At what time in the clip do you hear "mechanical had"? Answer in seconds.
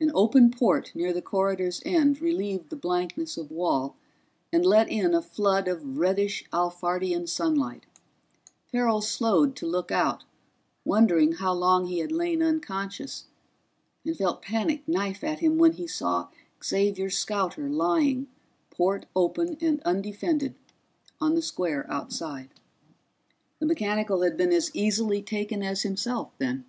23.66-24.38